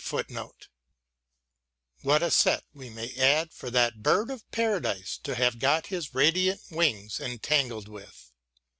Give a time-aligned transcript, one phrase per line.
[0.01, 0.03] *
[2.01, 6.15] What a set, we may add, for that Bird of Paradise to have got his
[6.15, 8.31] radiant wings entangled with